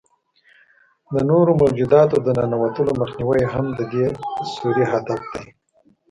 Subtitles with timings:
[1.13, 4.05] د نورو موجوداتو د ننوتلو مخنیوی هم د دې
[4.53, 5.45] سوري هدف دی.